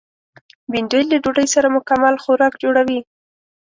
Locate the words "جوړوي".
2.63-2.99